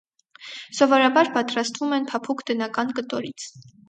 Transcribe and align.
Սովորաբար 0.77 1.29
պատրաստվում 1.35 1.93
են 1.97 2.07
փափուկ 2.13 2.41
տնական 2.51 2.91
կտորից։ 3.01 3.47